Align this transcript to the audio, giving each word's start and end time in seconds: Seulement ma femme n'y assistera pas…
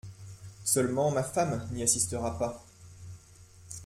Seulement 0.63 1.11
ma 1.11 1.21
femme 1.21 1.67
n'y 1.71 1.83
assistera 1.83 2.39
pas… 2.39 2.65